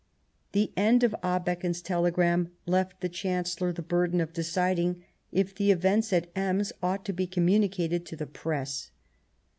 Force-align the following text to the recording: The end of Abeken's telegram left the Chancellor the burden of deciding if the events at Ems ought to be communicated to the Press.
The 0.53 0.73
end 0.75 1.03
of 1.03 1.13
Abeken's 1.23 1.79
telegram 1.79 2.49
left 2.65 3.01
the 3.01 3.07
Chancellor 3.09 3.71
the 3.71 3.83
burden 3.83 4.19
of 4.19 4.33
deciding 4.33 5.03
if 5.31 5.53
the 5.53 5.69
events 5.69 6.11
at 6.11 6.31
Ems 6.35 6.73
ought 6.81 7.05
to 7.05 7.13
be 7.13 7.27
communicated 7.27 8.03
to 8.07 8.15
the 8.15 8.25
Press. 8.25 8.89